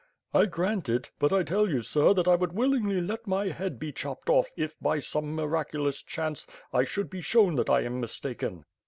[0.33, 3.77] "I grant it; but I tell you, sir, that I would willingly let my head
[3.77, 7.99] be chopped off if, by some miraculous chance, I should be shown that I am
[7.99, 8.65] mistaken."